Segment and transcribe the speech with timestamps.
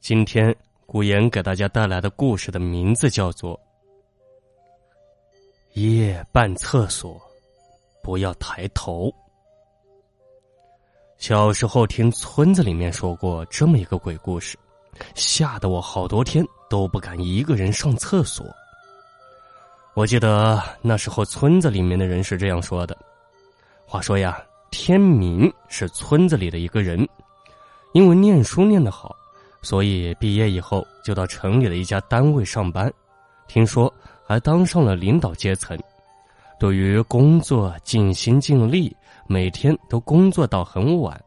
[0.00, 0.54] 今天
[0.86, 3.54] 古言给大家带来的故事的名字叫做
[5.80, 7.20] 《夜半厕所，
[8.02, 9.08] 不要抬头》。
[11.18, 14.58] 小时候听村子里面说过这么一个鬼故事，
[15.14, 18.46] 吓得我好多天都不敢一个人上厕所。
[19.92, 22.96] 我记得那时候村子里面的人是这样说的：
[23.84, 27.06] 话说呀，天明是村子里的一个人，
[27.92, 29.14] 因为念书念得好。
[29.62, 32.92] 所以毕业以后就到城里的一家单位上班，
[33.46, 33.92] 听说
[34.26, 35.78] 还当上了领导阶层。
[36.58, 38.94] 对于工作尽心尽力，
[39.26, 41.18] 每天都工作到很晚。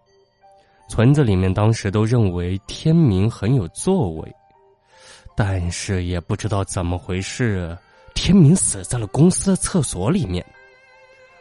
[0.89, 4.35] 村子里面当时都认为天明很有作为，
[5.35, 7.75] 但是也不知道怎么回事，
[8.13, 10.45] 天明死在了公司的厕所里面。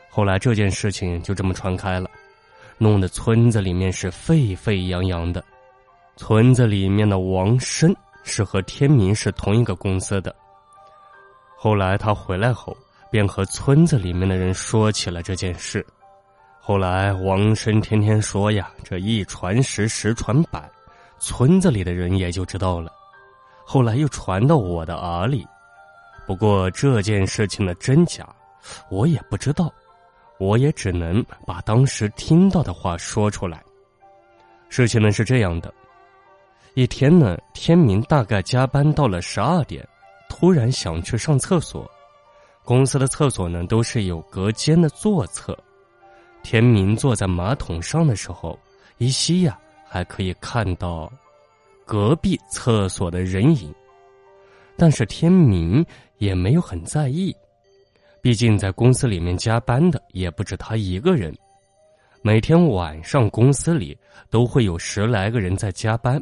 [0.08, 2.08] 后来这件事情就这么传开了，
[2.78, 5.44] 弄得村子里面是沸沸扬扬的。
[6.16, 10.34] 村子里面的王生是和天明是同一个公司的。
[11.56, 12.76] 后来他回来后，
[13.10, 15.84] 便和村子里面的人说起了这件事。
[16.60, 20.70] 后来王生天天说呀，这一传十，十传百，
[21.18, 22.92] 村子里的人也就知道了。
[23.64, 25.46] 后来又传到我的耳里，
[26.26, 28.28] 不过这件事情的真假，
[28.90, 29.72] 我也不知道，
[30.38, 33.62] 我也只能把当时听到的话说出来。
[34.68, 35.72] 事情呢是这样的。
[36.74, 39.86] 一天呢，天明大概加班到了十二点，
[40.30, 41.90] 突然想去上厕所。
[42.64, 45.56] 公司的厕所呢都是有隔间的坐厕。
[46.42, 48.58] 天明坐在马桶上的时候，
[48.96, 51.12] 依稀呀还可以看到
[51.84, 53.72] 隔壁厕所的人影。
[54.74, 55.84] 但是天明
[56.16, 57.36] 也没有很在意，
[58.22, 61.36] 毕竟在公司里面加班的也不止他一个人。
[62.22, 63.94] 每天晚上公司里
[64.30, 66.18] 都会有十来个人在加班。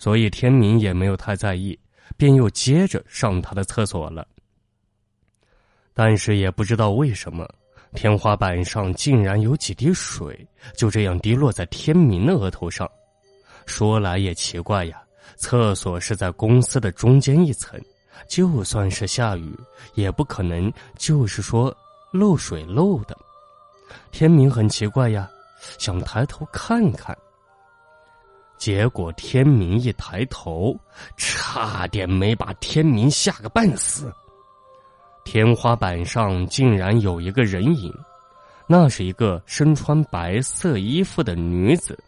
[0.00, 1.78] 所以天明也没有太在意，
[2.16, 4.26] 便又接着上他的厕所了。
[5.92, 7.46] 但是也不知道为什么，
[7.92, 12.90] 天花板上竟然有几滴水，就这样滴落在天明的额头上。
[13.66, 15.02] 说来也奇怪呀，
[15.36, 17.78] 厕所是在公司的中间一层，
[18.26, 19.54] 就算是下雨，
[19.92, 21.76] 也不可能就是说
[22.10, 23.14] 漏水漏的。
[24.10, 25.30] 天明很奇怪呀，
[25.78, 27.14] 想抬头看看。
[28.60, 30.78] 结果天明一抬头，
[31.16, 34.12] 差点没把天明吓个半死。
[35.24, 37.90] 天花板上竟然有一个人影，
[38.66, 41.98] 那是一个身穿白色衣服的女子，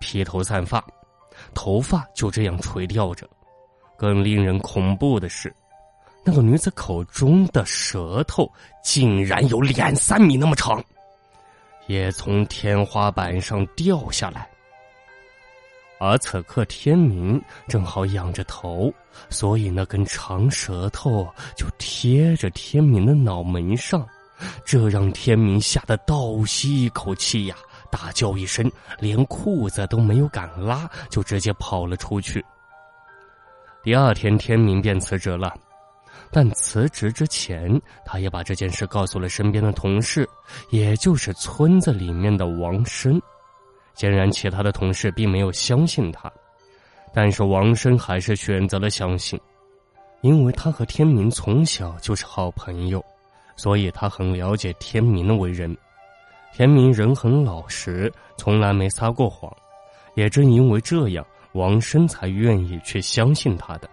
[0.00, 0.84] 披头散发，
[1.54, 3.24] 头发就这样垂吊着。
[3.96, 5.54] 更令人恐怖的是，
[6.24, 8.50] 那个女子口中的舌头
[8.82, 10.84] 竟然有两三米那么长，
[11.86, 14.50] 也从天花板上掉下来。
[15.98, 18.92] 而此刻天明正好仰着头，
[19.30, 21.26] 所以那根长舌头
[21.56, 24.06] 就贴着天明的脑门上，
[24.64, 27.56] 这让天明吓得倒吸一口气呀，
[27.90, 32.44] 大叫一声，连裤子都没有敢拉，就直接跑了出去。
[33.82, 35.54] 第二天，天明便辞职了，
[36.30, 40.28] 但辞职之前，他也把这件事告诉了身边的同事，
[40.68, 43.18] 也就是村子里面的王生。
[43.96, 46.30] 显然，其他的同事并没有相信他，
[47.14, 49.40] 但是王生还是选择了相信，
[50.20, 53.02] 因为他和天明从小就是好朋友，
[53.56, 55.74] 所以他很了解天明的为人。
[56.52, 59.50] 天明人很老实，从来没撒过谎，
[60.14, 63.88] 也正因为这样，王生才愿意去相信他的。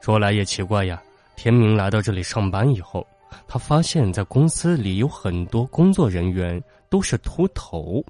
[0.00, 1.02] 说来也奇怪呀，
[1.36, 3.06] 天明来到这里上班以后，
[3.48, 8.04] 他发现在公司里有很多工作人员都是秃头。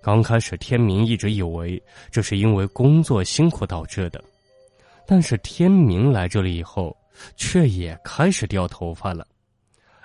[0.00, 4.22] 刚开始，天明一直以为这是因为工作辛苦导致的，
[5.06, 6.96] 但是天明来这里以后，
[7.36, 9.26] 却也开始掉头发了。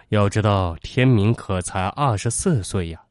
[0.10, 3.02] 要知道，天明可才二十四岁呀，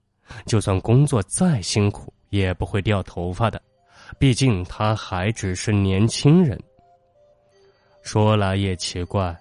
[0.47, 3.61] 就算工作再辛苦，也不会掉头发的，
[4.19, 6.61] 毕竟他还只是年轻人。
[8.03, 9.37] 说来也奇怪，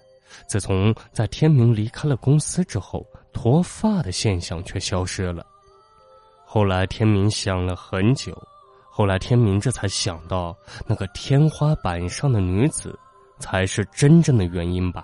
[0.46, 5.44] 自从在天明离开了公司之后，脱发的现象却消失了。
[6.54, 8.36] 后来天明想了很久，
[8.90, 10.54] 后来天明这才想到，
[10.86, 12.94] 那个天花板上的女子，
[13.38, 15.02] 才是真正的原因吧。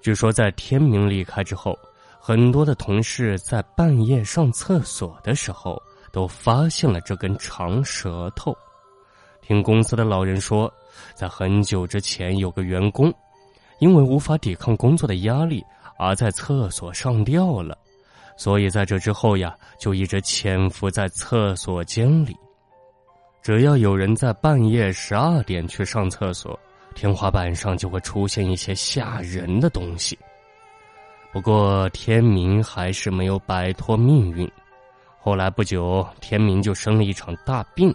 [0.00, 1.78] 据说在天明离开之后，
[2.18, 5.78] 很多的同事在半夜上厕所的时候，
[6.10, 8.56] 都发现了这根长舌头。
[9.42, 10.72] 听公司的老人说，
[11.14, 13.12] 在很久之前，有个员工，
[13.78, 15.62] 因为无法抵抗工作的压力，
[15.98, 17.76] 而在厕所上吊了。
[18.36, 22.36] 所以在这之后呀，就一直潜伏在厕所间里。
[23.42, 26.58] 只要有人在半夜十二点去上厕所，
[26.94, 30.18] 天花板上就会出现一些吓人的东西。
[31.32, 34.50] 不过天明还是没有摆脱命运。
[35.18, 37.94] 后来不久，天明就生了一场大病，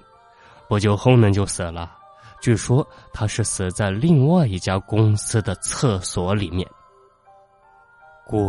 [0.68, 1.96] 不久后呢就死了。
[2.42, 6.68] 据说他是死在另外一家公司的厕所里面。
[8.26, 8.40] 鬼，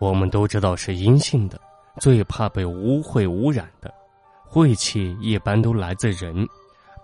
[0.00, 1.60] 我们都知道是阴性的，
[2.00, 3.92] 最怕被污秽污染的。
[4.46, 6.48] 晦气一般都来自人，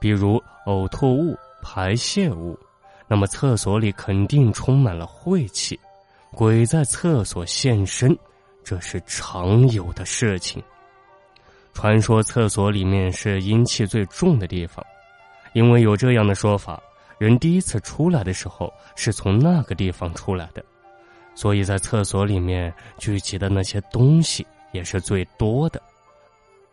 [0.01, 2.59] 比如呕吐物、排泄物，
[3.07, 5.79] 那么厕所里肯定充满了晦气。
[6.33, 8.17] 鬼在厕所现身，
[8.65, 10.63] 这是常有的事情。
[11.75, 14.83] 传说厕所里面是阴气最重的地方，
[15.53, 16.83] 因为有这样的说法：
[17.19, 20.65] 人第一次出来的时候是从那个地方出来的，
[21.37, 25.81] 所以在厕所里面聚集的那些东西也是最多的。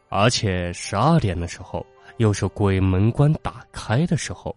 [0.10, 1.86] 而且十二点的时候
[2.18, 4.56] 又是鬼门关打开的时候，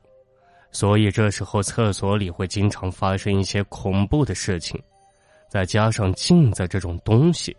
[0.71, 4.81] 所以这时候厕所里会经常发生一些恐怖的事情。
[5.49, 7.57] 再加上镜子这种东西，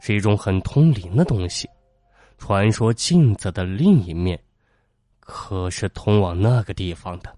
[0.00, 1.68] 是一种很通灵的东西。
[2.38, 4.40] 传说镜子的另一面，
[5.18, 7.30] 可是通往那个地方的。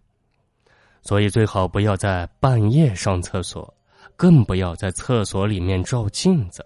[1.03, 3.73] 所以最好不要在半夜上厕所，
[4.17, 6.64] 更不要在厕所里面照镜子，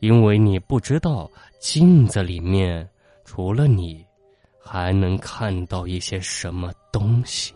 [0.00, 1.30] 因为你不知道
[1.60, 2.88] 镜子里面
[3.24, 4.04] 除了你，
[4.58, 7.52] 还能看到一些什么东西。